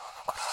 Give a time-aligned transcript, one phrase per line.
[0.00, 0.49] そうだから。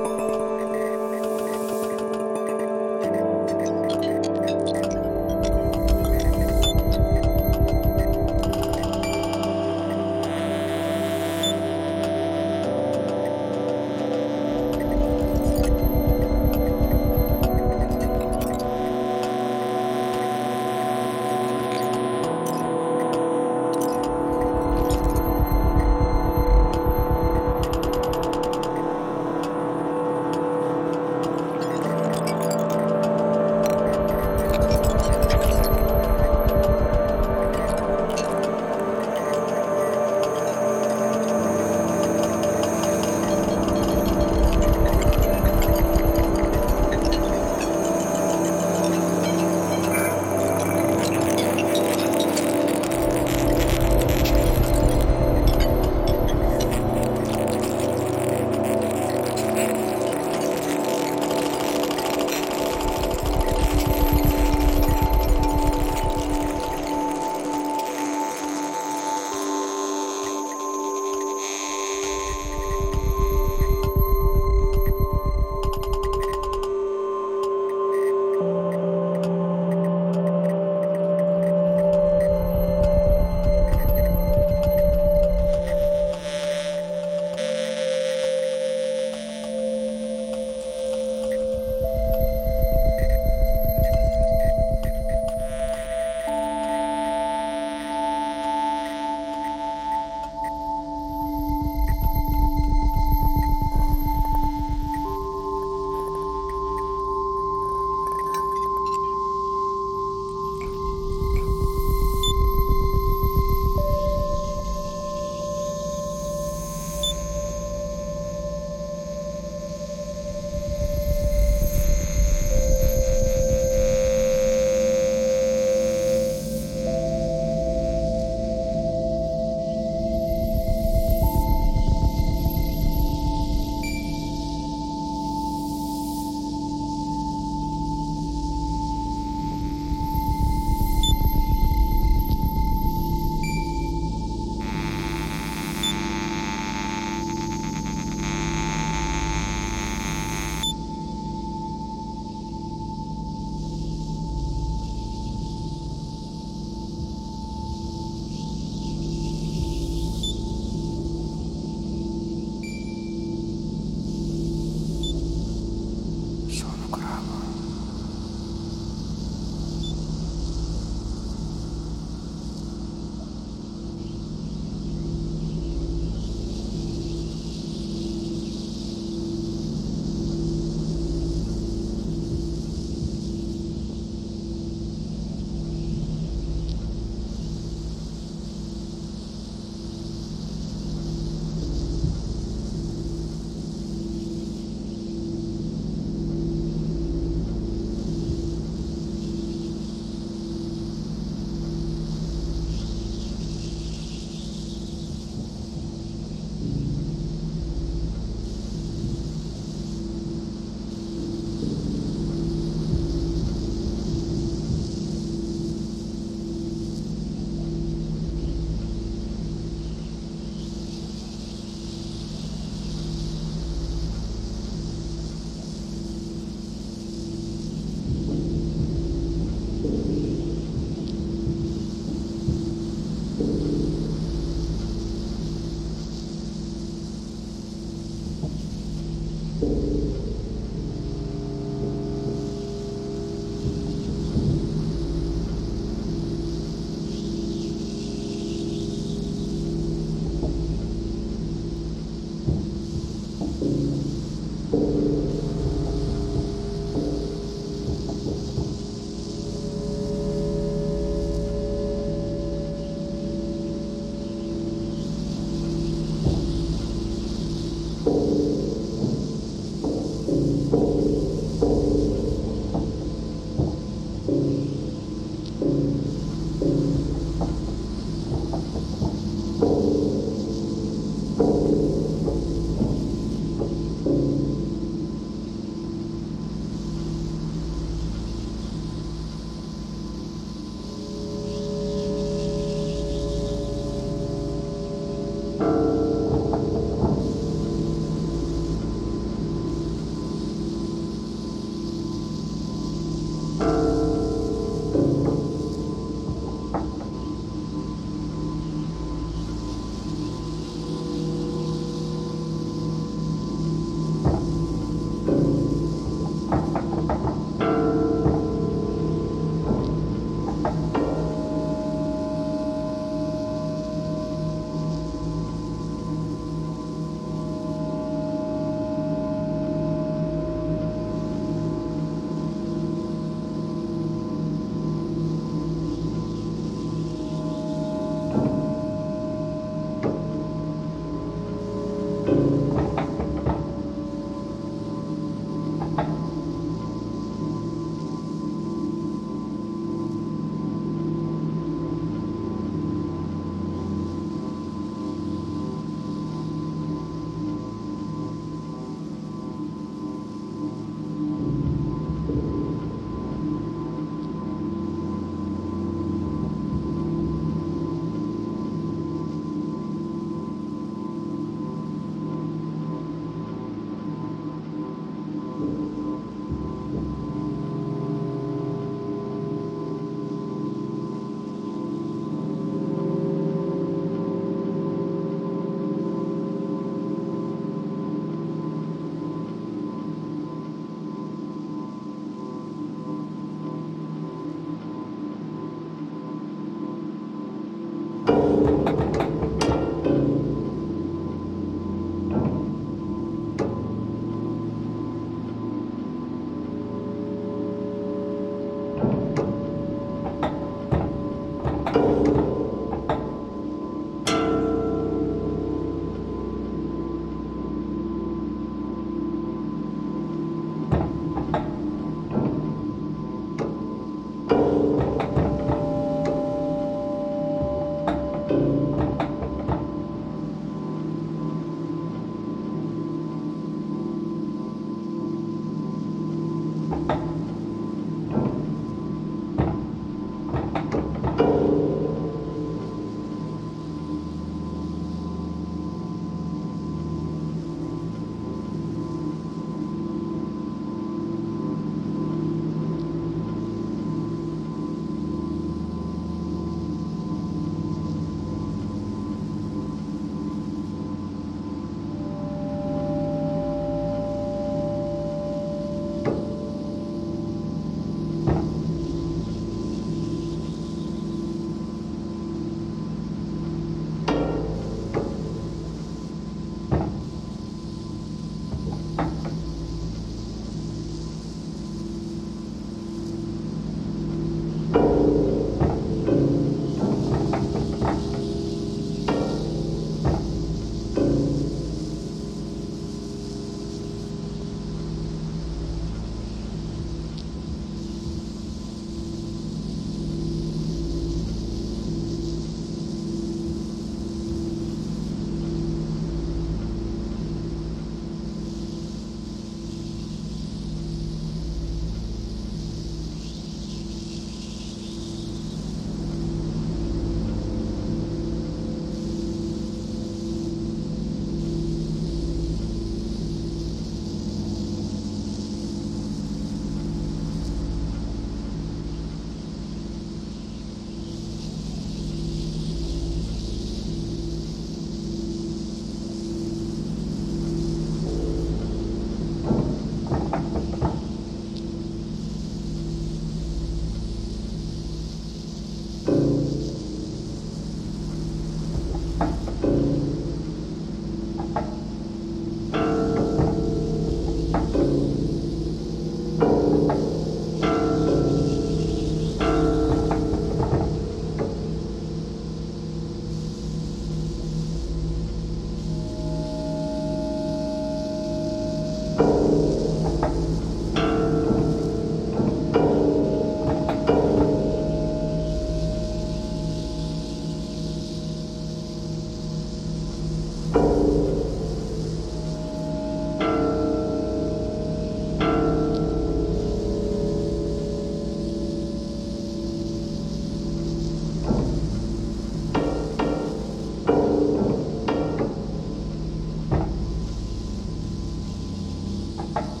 [599.77, 600.00] you.